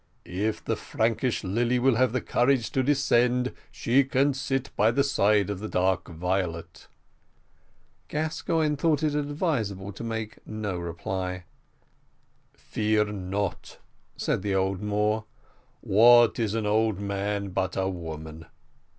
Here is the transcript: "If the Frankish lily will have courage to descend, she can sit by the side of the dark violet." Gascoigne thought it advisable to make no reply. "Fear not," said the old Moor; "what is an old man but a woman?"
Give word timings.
"If 0.25 0.65
the 0.65 0.75
Frankish 0.75 1.43
lily 1.43 1.77
will 1.77 1.93
have 1.93 2.13
courage 2.25 2.71
to 2.71 2.81
descend, 2.81 3.53
she 3.71 4.03
can 4.03 4.33
sit 4.33 4.71
by 4.75 4.89
the 4.89 5.03
side 5.03 5.51
of 5.51 5.59
the 5.59 5.69
dark 5.69 6.07
violet." 6.09 6.87
Gascoigne 8.07 8.77
thought 8.77 9.03
it 9.03 9.13
advisable 9.13 9.91
to 9.91 10.03
make 10.03 10.39
no 10.47 10.75
reply. 10.79 11.43
"Fear 12.55 13.11
not," 13.11 13.77
said 14.17 14.41
the 14.41 14.55
old 14.55 14.81
Moor; 14.81 15.25
"what 15.81 16.39
is 16.39 16.55
an 16.55 16.65
old 16.65 16.99
man 16.99 17.49
but 17.49 17.77
a 17.77 17.87
woman?" 17.87 18.47